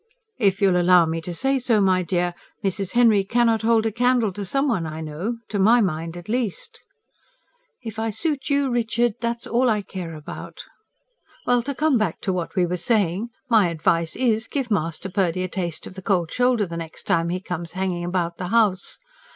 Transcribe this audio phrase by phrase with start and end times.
[0.39, 2.93] "If you'll allow me to say so, my dear, Mrs.
[2.93, 6.81] Henry cannot hold a candle to some one I know to my mind, at least."
[7.83, 10.65] "If I suit you, Richard, that's all I care about."
[11.45, 13.29] "Well, to come back to what we were saying.
[13.47, 17.29] My advice is, give Master Purdy a taste of the cold shoulder the next time
[17.29, 18.97] he comes hanging about the house.